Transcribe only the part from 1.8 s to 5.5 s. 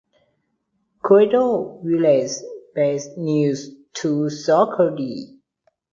relays bad news to Socrates.